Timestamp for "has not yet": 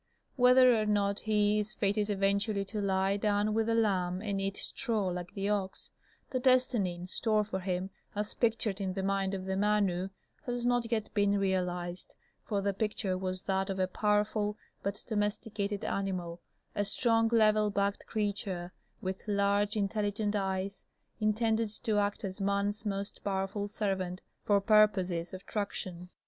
10.47-11.13